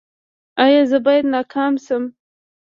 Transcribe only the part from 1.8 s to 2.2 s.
شم؟